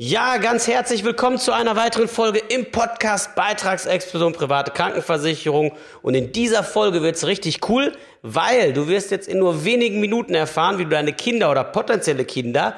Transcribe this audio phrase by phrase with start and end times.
[0.00, 5.72] Ja, ganz herzlich willkommen zu einer weiteren Folge im Podcast Beitragsexplosion private Krankenversicherung.
[6.02, 7.90] Und in dieser Folge wird's richtig cool,
[8.22, 12.24] weil du wirst jetzt in nur wenigen Minuten erfahren, wie du deine Kinder oder potenzielle
[12.24, 12.76] Kinder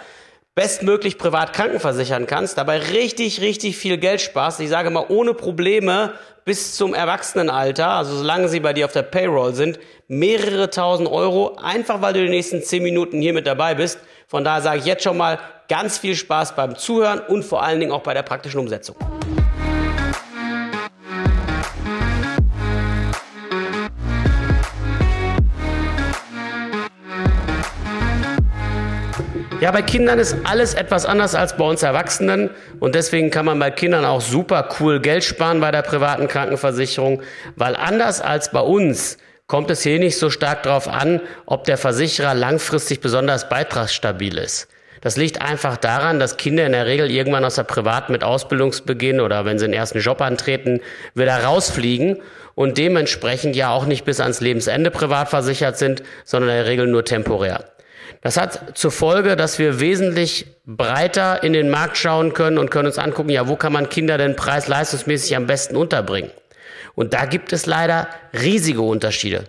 [0.55, 4.59] bestmöglich privat krankenversichern kannst, dabei richtig, richtig viel Geld sparst.
[4.61, 6.15] Ich sage mal ohne Probleme
[6.47, 9.79] bis zum Erwachsenenalter, also solange sie bei dir auf der Payroll sind,
[10.09, 13.99] mehrere tausend Euro, einfach weil du die nächsten zehn Minuten hier mit dabei bist.
[14.27, 15.39] Von daher sage ich jetzt schon mal
[15.71, 18.97] ganz viel Spaß beim Zuhören und vor allen Dingen auch bei der praktischen Umsetzung.
[29.61, 32.51] Ja, bei Kindern ist alles etwas anders als bei uns Erwachsenen
[32.81, 37.23] und deswegen kann man bei Kindern auch super cool Geld sparen bei der privaten Krankenversicherung,
[37.57, 41.77] weil anders als bei uns kommt es hier nicht so stark darauf an, ob der
[41.77, 44.67] Versicherer langfristig besonders beitragsstabil ist.
[45.01, 49.21] Das liegt einfach daran, dass Kinder in der Regel irgendwann aus der Privat mit Ausbildungsbeginn
[49.21, 50.81] oder wenn sie den ersten Job antreten,
[51.15, 52.19] wieder rausfliegen
[52.55, 56.87] und dementsprechend ja auch nicht bis ans Lebensende privat versichert sind, sondern in der Regel
[56.87, 57.65] nur temporär.
[58.23, 62.89] Das hat zur Folge, dass wir wesentlich breiter in den Markt schauen können und können
[62.89, 66.31] uns angucken, ja, wo kann man Kinder denn preis-leistungsmäßig am besten unterbringen?
[66.95, 69.45] Und da gibt es leider riesige Unterschiede.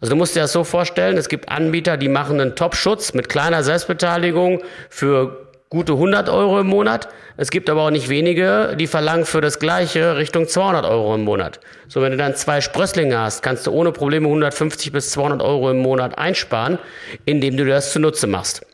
[0.00, 3.28] Also du musst dir das so vorstellen, es gibt Anbieter, die machen einen Top-Schutz mit
[3.28, 7.08] kleiner Selbstbeteiligung für gute 100 Euro im Monat.
[7.36, 11.24] Es gibt aber auch nicht wenige, die verlangen für das Gleiche Richtung 200 Euro im
[11.24, 11.60] Monat.
[11.88, 15.70] So, wenn du dann zwei Sprösslinge hast, kannst du ohne Probleme 150 bis 200 Euro
[15.70, 16.78] im Monat einsparen,
[17.24, 18.64] indem du das zunutze machst.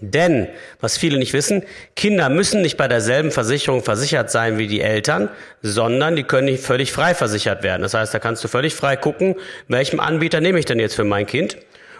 [0.00, 0.48] Denn,
[0.80, 1.62] was viele nicht wissen,
[1.94, 5.28] Kinder müssen nicht bei derselben Versicherung versichert sein wie die Eltern,
[5.62, 7.82] sondern die können nicht völlig frei versichert werden.
[7.82, 9.36] Das heißt, da kannst du völlig frei gucken,
[9.68, 11.56] welchem Anbieter nehme ich denn jetzt für mein Kind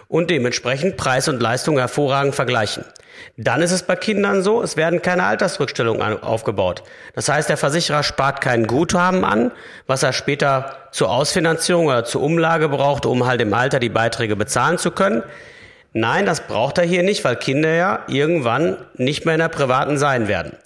[0.07, 2.85] und dementsprechend Preis und Leistung hervorragend vergleichen.
[3.37, 6.83] Dann ist es bei Kindern so, es werden keine Altersrückstellungen aufgebaut.
[7.15, 9.51] Das heißt, der Versicherer spart kein Guthaben an,
[9.87, 14.35] was er später zur Ausfinanzierung oder zur Umlage braucht, um halt im Alter die Beiträge
[14.35, 15.23] bezahlen zu können.
[15.97, 19.97] Nein, das braucht er hier nicht, weil Kinder ja irgendwann nicht mehr in der privaten
[19.97, 20.57] sein werden.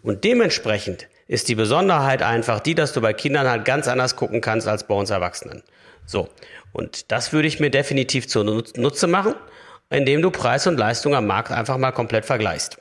[0.00, 4.40] Und dementsprechend ist die Besonderheit einfach die, dass du bei Kindern halt ganz anders gucken
[4.40, 5.64] kannst als bei uns Erwachsenen.
[6.04, 6.28] So.
[6.72, 9.34] Und das würde ich mir definitiv zunutze machen,
[9.90, 12.80] indem du Preis und Leistung am Markt einfach mal komplett vergleichst.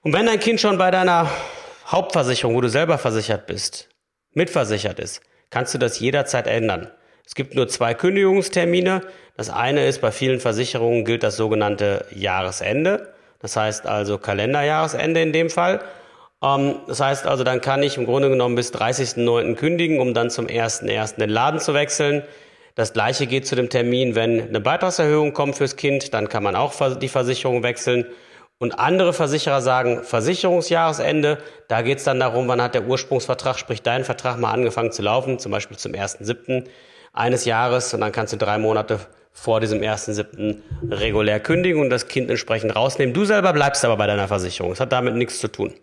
[0.00, 1.30] Und wenn dein Kind schon bei deiner
[1.86, 3.90] Hauptversicherung, wo du selber versichert bist,
[4.32, 5.20] mitversichert ist,
[5.50, 6.90] kannst du das jederzeit ändern.
[7.28, 9.02] Es gibt nur zwei Kündigungstermine.
[9.36, 13.12] Das eine ist, bei vielen Versicherungen gilt das sogenannte Jahresende.
[13.40, 15.82] Das heißt also Kalenderjahresende in dem Fall.
[16.42, 19.56] Ähm, das heißt also, dann kann ich im Grunde genommen bis 30.09.
[19.56, 21.18] kündigen, um dann zum 1.01.
[21.18, 22.22] den Laden zu wechseln.
[22.76, 26.56] Das gleiche geht zu dem Termin, wenn eine Beitragserhöhung kommt fürs Kind, dann kann man
[26.56, 28.06] auch die Versicherung wechseln.
[28.58, 31.38] Und andere Versicherer sagen Versicherungsjahresende.
[31.68, 35.02] Da geht es dann darum, wann hat der Ursprungsvertrag, sprich dein Vertrag mal angefangen zu
[35.02, 36.64] laufen, zum Beispiel zum 1.7
[37.18, 39.00] eines Jahres und dann kannst du drei Monate
[39.32, 40.58] vor diesem 1.7.
[40.90, 43.12] regulär kündigen und das Kind entsprechend rausnehmen.
[43.12, 44.70] Du selber bleibst aber bei deiner Versicherung.
[44.70, 45.74] Das hat damit nichts zu tun.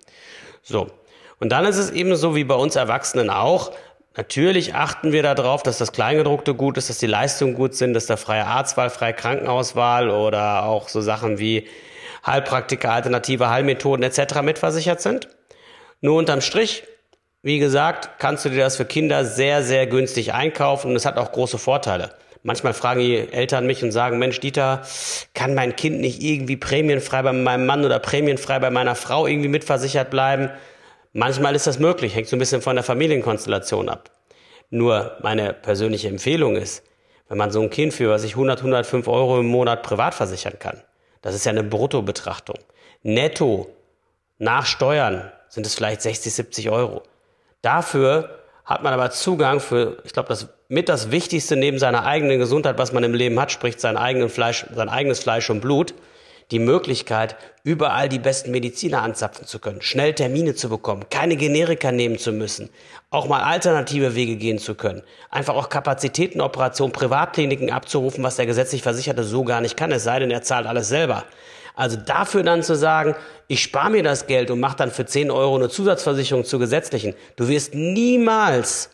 [0.64, 0.88] So.
[1.40, 3.72] Und dann ist es eben so wie bei uns Erwachsenen auch.
[4.16, 8.06] Natürlich achten wir darauf, dass das Kleingedruckte gut ist, dass die Leistungen gut sind, dass
[8.06, 11.68] der freie Arztwahl, freie Krankenhauswahl oder auch so Sachen wie
[12.26, 14.42] Heilpraktika, alternative Heilmethoden etc.
[14.42, 15.28] mitversichert sind.
[16.00, 16.84] Nur unterm Strich
[17.46, 21.20] wie gesagt, kannst du dir das für Kinder sehr, sehr günstig einkaufen und es hat
[21.20, 22.10] auch große Vorteile.
[22.42, 24.82] Manchmal fragen die Eltern mich und sagen, Mensch, Dieter,
[25.36, 29.50] kann mein Kind nicht irgendwie prämienfrei bei meinem Mann oder prämienfrei bei meiner Frau irgendwie
[29.50, 30.50] mitversichert bleiben?
[31.14, 34.10] Manchmal ist das möglich, hängt so ein bisschen von der Familienkonstellation ab.
[34.72, 36.84] Nur meine persönliche Empfehlung ist,
[37.30, 40.58] wenn man so ein Kind für, was ich 100, 105 Euro im Monat privat versichern
[40.58, 40.82] kann,
[41.22, 42.58] das ist ja eine Bruttobetrachtung.
[43.04, 43.70] Netto,
[44.40, 47.04] nach Steuern sind es vielleicht 60, 70 Euro.
[47.66, 48.30] Dafür
[48.64, 52.78] hat man aber Zugang für, ich glaube, das mit das Wichtigste neben seiner eigenen Gesundheit,
[52.78, 55.96] was man im Leben hat, sprich sein, eigenen Fleisch, sein eigenes Fleisch und Blut,
[56.52, 61.92] die Möglichkeit, überall die besten Mediziner anzapfen zu können, schnell Termine zu bekommen, keine Generika
[61.92, 62.70] nehmen zu müssen,
[63.10, 65.02] auch mal alternative Wege gehen zu können,
[65.32, 70.20] einfach auch Kapazitätenoperationen, Privatkliniken abzurufen, was der gesetzlich Versicherte so gar nicht kann, es sei
[70.20, 71.24] denn, er zahlt alles selber.
[71.76, 73.16] Also dafür dann zu sagen,
[73.48, 77.14] ich spare mir das Geld und mache dann für 10 Euro eine Zusatzversicherung zur gesetzlichen.
[77.36, 78.92] Du wirst niemals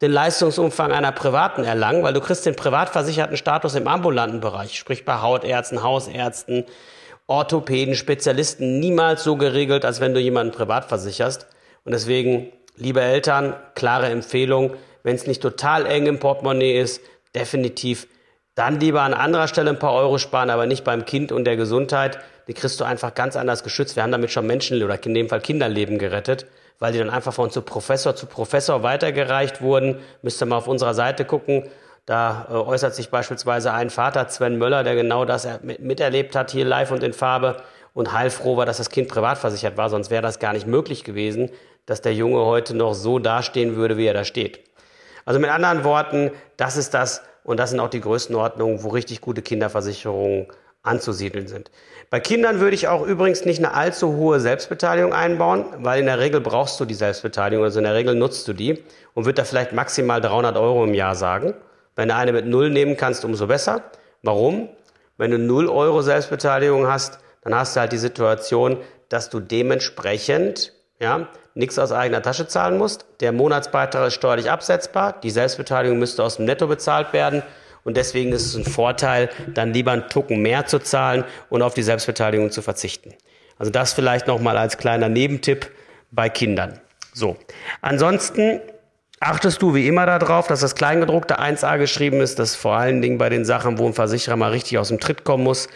[0.00, 4.78] den Leistungsumfang einer privaten erlangen, weil du kriegst den privat versicherten Status im ambulanten Bereich,
[4.78, 6.64] sprich bei Hautärzten, Hausärzten,
[7.26, 11.46] Orthopäden, Spezialisten, niemals so geregelt, als wenn du jemanden privat versicherst.
[11.84, 17.02] Und deswegen, liebe Eltern, klare Empfehlung, wenn es nicht total eng im Portemonnaie ist,
[17.34, 18.06] definitiv
[18.54, 21.56] dann lieber an anderer Stelle ein paar Euro sparen, aber nicht beim Kind und der
[21.56, 22.18] Gesundheit.
[22.48, 23.96] die kriegst du einfach ganz anders geschützt.
[23.96, 26.46] Wir haben damit schon Menschen oder in dem Fall Kinderleben gerettet,
[26.80, 29.98] weil die dann einfach von zu Professor zu Professor weitergereicht wurden.
[30.22, 31.68] Müsst ihr mal auf unserer Seite gucken.
[32.06, 36.64] Da äh, äußert sich beispielsweise ein Vater, Sven Möller, der genau das miterlebt hat, hier
[36.64, 37.58] live und in Farbe
[37.94, 41.04] und heilfroh war, dass das Kind privat versichert war, sonst wäre das gar nicht möglich
[41.04, 41.50] gewesen,
[41.86, 44.60] dass der Junge heute noch so dastehen würde, wie er da steht.
[45.24, 49.20] Also mit anderen Worten, das ist das und das sind auch die Größenordnungen, wo richtig
[49.20, 50.46] gute Kinderversicherungen
[50.82, 51.70] anzusiedeln sind.
[52.08, 56.18] Bei Kindern würde ich auch übrigens nicht eine allzu hohe Selbstbeteiligung einbauen, weil in der
[56.18, 58.82] Regel brauchst du die Selbstbeteiligung, also in der Regel nutzt du die
[59.14, 61.54] und würde da vielleicht maximal 300 Euro im Jahr sagen.
[61.96, 63.82] Wenn du eine mit Null nehmen kannst, umso besser.
[64.22, 64.68] Warum?
[65.18, 68.78] Wenn du 0 Euro Selbstbeteiligung hast, dann hast du halt die Situation,
[69.08, 73.06] dass du dementsprechend ja, nichts aus eigener Tasche zahlen musst.
[73.20, 75.18] Der Monatsbeitrag ist steuerlich absetzbar.
[75.22, 77.42] Die Selbstbeteiligung müsste aus dem Netto bezahlt werden.
[77.82, 81.72] Und deswegen ist es ein Vorteil, dann lieber einen Tucken mehr zu zahlen und auf
[81.72, 83.14] die Selbstbeteiligung zu verzichten.
[83.58, 85.70] Also das vielleicht nochmal als kleiner Nebentipp
[86.10, 86.78] bei Kindern.
[87.14, 87.36] So.
[87.80, 88.60] Ansonsten
[89.18, 93.16] achtest du wie immer darauf, dass das Kleingedruckte 1a geschrieben ist, dass vor allen Dingen
[93.16, 95.68] bei den Sachen, wo ein Versicherer mal richtig aus dem Tritt kommen muss,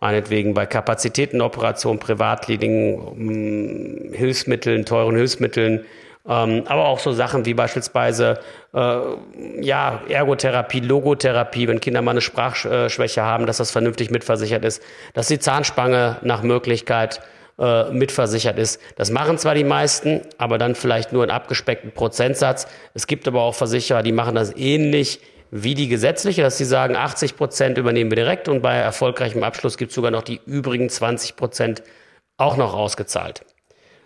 [0.00, 5.84] meinetwegen bei Kapazitätenoperationen, Privatleading, Hilfsmitteln, teuren Hilfsmitteln,
[6.28, 8.40] ähm, aber auch so Sachen wie beispielsweise
[8.74, 8.98] äh,
[9.60, 14.82] ja, Ergotherapie, Logotherapie, wenn Kinder mal eine Sprachschwäche haben, dass das vernünftig mitversichert ist,
[15.14, 17.20] dass die Zahnspange nach Möglichkeit
[17.58, 18.80] äh, mitversichert ist.
[18.96, 22.66] Das machen zwar die meisten, aber dann vielleicht nur einen abgespeckten Prozentsatz.
[22.94, 25.20] Es gibt aber auch Versicherer, die machen das ähnlich
[25.50, 29.76] wie die gesetzliche, dass sie sagen, 80 Prozent übernehmen wir direkt und bei erfolgreichem Abschluss
[29.76, 31.82] gibt es sogar noch die übrigen 20 Prozent
[32.36, 33.44] auch noch ausgezahlt.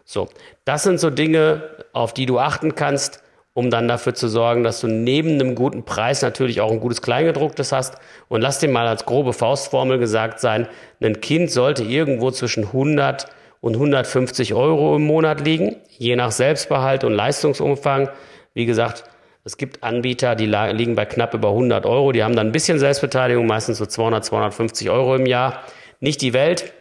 [0.05, 0.29] So,
[0.64, 1.62] das sind so Dinge,
[1.93, 3.23] auf die du achten kannst,
[3.55, 7.02] um dann dafür zu sorgen, dass du neben einem guten Preis natürlich auch ein gutes
[7.02, 7.94] Kleingedrucktes hast.
[8.29, 10.67] Und lass dir mal als grobe Faustformel gesagt sein,
[11.00, 13.29] ein Kind sollte irgendwo zwischen 100
[13.61, 18.11] und 150 Euro im Monat liegen, je nach Selbstbehalt und Leistungsumfang.
[18.52, 19.05] Wie gesagt,
[19.44, 22.12] es gibt Anbieter, die liegen bei knapp über 100 Euro.
[22.12, 25.62] Die haben dann ein bisschen Selbstbeteiligung, meistens so 200, 250 Euro im Jahr.
[26.00, 26.73] Nicht die Welt.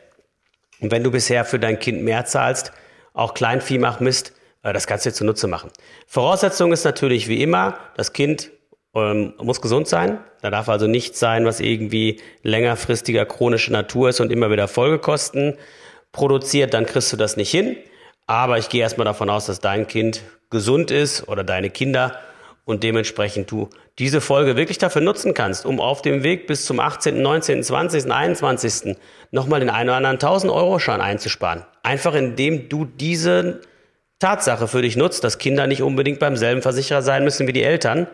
[0.79, 2.71] Und wenn du bisher für dein Kind mehr zahlst,
[3.13, 4.33] auch Kleinvieh macht Mist,
[4.63, 5.71] äh, das kannst du dir zunutze machen.
[6.07, 8.49] Voraussetzung ist natürlich wie immer, das Kind
[8.95, 10.19] ähm, muss gesund sein.
[10.41, 15.57] Da darf also nichts sein, was irgendwie längerfristiger chronische Natur ist und immer wieder Folgekosten
[16.13, 16.73] produziert.
[16.73, 17.75] Dann kriegst du das nicht hin.
[18.25, 22.17] Aber ich gehe erstmal davon aus, dass dein Kind gesund ist oder deine Kinder
[22.65, 23.69] und dementsprechend du
[23.99, 28.11] diese Folge wirklich dafür nutzen kannst, um auf dem Weg bis zum 18., 19., 20.,
[28.11, 28.95] 21.
[29.31, 31.63] nochmal den einen oder anderen 1000 Euro Schein einzusparen.
[31.83, 33.61] Einfach indem du diese
[34.19, 37.63] Tatsache für dich nutzt, dass Kinder nicht unbedingt beim selben Versicherer sein müssen wie die
[37.63, 38.07] Eltern.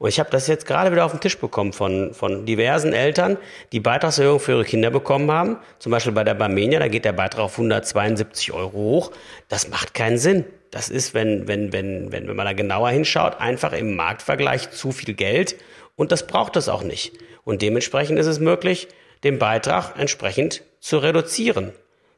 [0.00, 3.36] Und ich habe das jetzt gerade wieder auf den Tisch bekommen von, von diversen Eltern,
[3.70, 5.58] die Beitragserhöhung für ihre Kinder bekommen haben.
[5.78, 9.12] Zum Beispiel bei der Barmenia, da geht der Beitrag auf 172 Euro hoch.
[9.50, 10.46] Das macht keinen Sinn.
[10.70, 14.90] Das ist, wenn, wenn, wenn, wenn, wenn man da genauer hinschaut, einfach im Marktvergleich zu
[14.90, 15.56] viel Geld
[15.96, 17.12] und das braucht es auch nicht.
[17.44, 18.88] Und dementsprechend ist es möglich,
[19.22, 21.74] den Beitrag entsprechend zu reduzieren,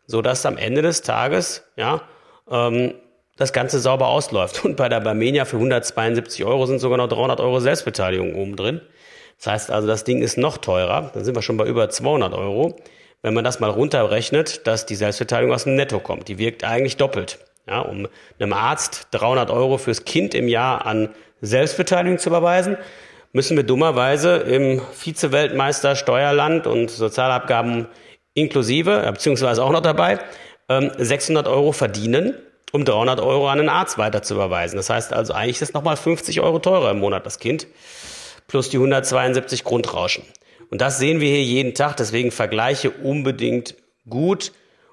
[0.06, 2.02] so dass am Ende des Tages ja
[2.48, 2.94] ähm,
[3.36, 4.64] das Ganze sauber ausläuft.
[4.64, 8.80] Und bei der Barmenia für 172 Euro sind sogar noch 300 Euro Selbstbeteiligung oben drin.
[9.38, 11.10] Das heißt also, das Ding ist noch teurer.
[11.14, 12.76] Dann sind wir schon bei über 200 Euro.
[13.22, 16.96] Wenn man das mal runterrechnet, dass die Selbstbeteiligung aus dem Netto kommt, die wirkt eigentlich
[16.96, 17.38] doppelt.
[17.68, 18.08] Ja, um
[18.40, 21.10] einem Arzt 300 Euro fürs Kind im Jahr an
[21.40, 22.76] Selbstbeteiligung zu überweisen,
[23.32, 27.86] müssen wir dummerweise im Vize-Weltmeister Steuerland und Sozialabgaben
[28.34, 30.18] inklusive, beziehungsweise auch noch dabei,
[30.68, 32.34] 600 ähm, Euro verdienen,
[32.72, 34.76] um 300 Euro an einen Arzt weiter zu überweisen.
[34.76, 37.66] Das heißt also, eigentlich ist es nochmal 50 Euro teurer im Monat, das Kind,
[38.48, 40.24] plus die 172 Grundrauschen.
[40.70, 43.76] Und das sehen wir hier jeden Tag, deswegen Vergleiche unbedingt
[44.08, 44.52] gut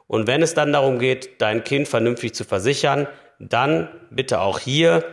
[0.09, 3.07] und wenn es dann darum geht, dein Kind vernünftig zu versichern,
[3.37, 5.03] dann bitte auch hier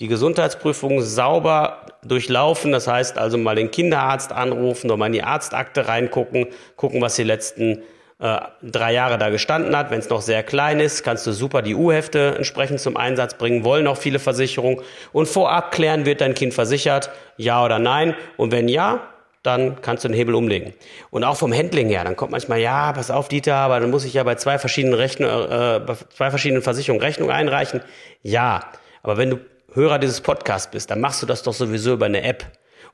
[0.00, 2.72] die Gesundheitsprüfung sauber durchlaufen.
[2.72, 7.22] Das heißt also mal den Kinderarzt anrufen, nochmal in die Arztakte reingucken, gucken, was die
[7.22, 7.82] letzten
[8.20, 9.90] äh, drei Jahre da gestanden hat.
[9.90, 13.64] Wenn es noch sehr klein ist, kannst du super die U-Hefte entsprechend zum Einsatz bringen.
[13.64, 14.82] Wollen auch viele Versicherungen.
[15.12, 18.14] Und vorab klären, wird dein Kind versichert, ja oder nein.
[18.36, 19.00] Und wenn ja,
[19.42, 20.74] dann kannst du den Hebel umlegen.
[21.10, 24.04] Und auch vom Handling her, dann kommt manchmal, ja, pass auf, Dieter, aber dann muss
[24.04, 27.80] ich ja bei zwei verschiedenen Rechnung, äh, bei zwei verschiedenen Versicherungen Rechnung einreichen.
[28.22, 28.64] Ja,
[29.02, 29.38] aber wenn du
[29.72, 32.44] Hörer dieses Podcasts bist, dann machst du das doch sowieso über eine App.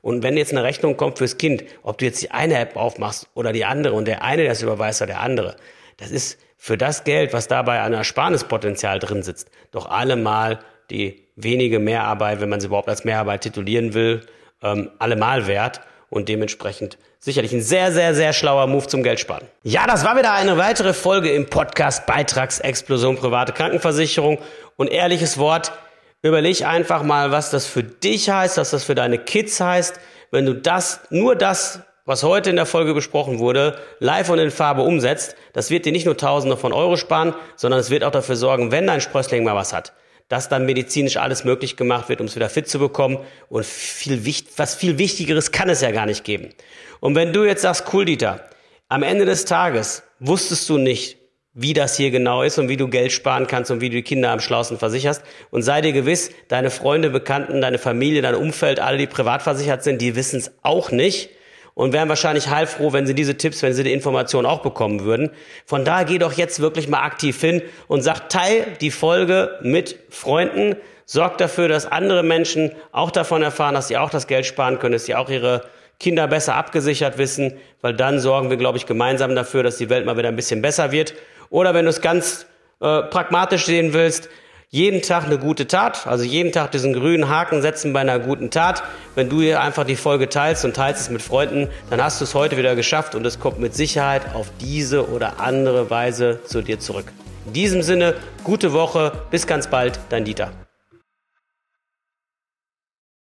[0.07, 3.27] Und wenn jetzt eine Rechnung kommt fürs Kind, ob du jetzt die eine App aufmachst
[3.33, 5.57] oder die andere und der eine das überweist oder der andere,
[5.97, 10.59] das ist für das Geld, was dabei an Ersparnispotenzial drin sitzt, doch allemal
[10.89, 14.21] die wenige Mehrarbeit, wenn man sie überhaupt als Mehrarbeit titulieren will,
[14.63, 15.81] ähm, allemal wert.
[16.09, 19.45] und dementsprechend sicherlich ein sehr, sehr, sehr schlauer Move zum Geldsparen.
[19.63, 24.37] Ja, das war wieder eine weitere Folge im Podcast Beitragsexplosion private Krankenversicherung
[24.77, 25.73] und ehrliches Wort,
[26.21, 29.99] überleg einfach mal, was das für dich heißt, was das für deine Kids heißt,
[30.31, 34.49] wenn du das, nur das, was heute in der Folge besprochen wurde, live und in
[34.49, 35.35] Farbe umsetzt.
[35.53, 38.71] Das wird dir nicht nur Tausende von Euro sparen, sondern es wird auch dafür sorgen,
[38.71, 39.93] wenn dein Sprössling mal was hat,
[40.29, 43.19] dass dann medizinisch alles möglich gemacht wird, um es wieder fit zu bekommen.
[43.49, 44.21] Und viel,
[44.55, 46.53] was viel Wichtigeres kann es ja gar nicht geben.
[47.01, 48.49] Und wenn du jetzt sagst, cool, Dieter,
[48.87, 51.17] am Ende des Tages wusstest du nicht,
[51.59, 54.03] wie das hier genau ist und wie du Geld sparen kannst und wie du die
[54.03, 55.23] Kinder am schlausten versicherst.
[55.49, 59.83] Und sei dir gewiss, deine Freunde, Bekannten, deine Familie, dein Umfeld, alle, die privat versichert
[59.83, 61.31] sind, die wissen es auch nicht
[61.73, 65.31] und wären wahrscheinlich heilfroh, wenn sie diese Tipps, wenn sie die Informationen auch bekommen würden.
[65.65, 69.97] Von daher geh doch jetzt wirklich mal aktiv hin und sag, teil die Folge mit
[70.09, 74.77] Freunden, sorg dafür, dass andere Menschen auch davon erfahren, dass sie auch das Geld sparen
[74.77, 75.63] können, dass sie auch ihre
[75.99, 80.05] Kinder besser abgesichert wissen, weil dann sorgen wir, glaube ich, gemeinsam dafür, dass die Welt
[80.05, 81.15] mal wieder ein bisschen besser wird.
[81.49, 82.45] Oder wenn du es ganz
[82.79, 84.29] äh, pragmatisch sehen willst,
[84.69, 88.51] jeden Tag eine gute Tat, also jeden Tag diesen grünen Haken setzen bei einer guten
[88.51, 88.83] Tat.
[89.15, 92.25] Wenn du hier einfach die Folge teilst und teilst es mit Freunden, dann hast du
[92.25, 96.61] es heute wieder geschafft und es kommt mit Sicherheit auf diese oder andere Weise zu
[96.61, 97.05] dir zurück.
[97.45, 100.51] In diesem Sinne, gute Woche, bis ganz bald, dein Dieter.